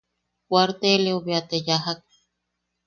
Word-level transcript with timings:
Kuaarteleu 0.47 1.17
bea 1.25 1.41
te 1.49 1.57
yajak. 1.67 2.01